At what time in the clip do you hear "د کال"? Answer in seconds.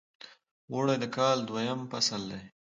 1.01-1.37